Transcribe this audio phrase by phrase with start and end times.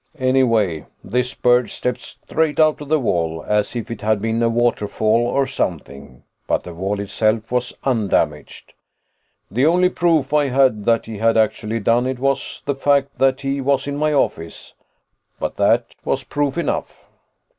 [0.17, 4.49] "Anyway, this bird stepped straight out of the wall as if it had been a
[4.49, 8.73] waterfall or something, but the wall itself was undamaged.
[9.51, 13.41] The only proof I had that he had actually done it was the fact that
[13.41, 14.73] he was in my office,
[15.39, 17.07] but that was proof enough.